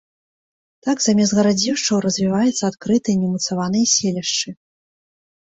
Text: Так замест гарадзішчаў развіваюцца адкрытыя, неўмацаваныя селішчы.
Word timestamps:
Так 0.85 0.97
замест 1.05 1.35
гарадзішчаў 1.39 1.97
развіваюцца 2.07 2.63
адкрытыя, 2.71 3.15
неўмацаваныя 3.21 3.85
селішчы. 3.95 4.49